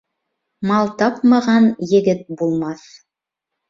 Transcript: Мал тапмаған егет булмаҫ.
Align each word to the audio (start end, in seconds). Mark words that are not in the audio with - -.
Мал 0.71 0.89
тапмаған 1.03 1.71
егет 1.95 2.29
булмаҫ. 2.43 2.93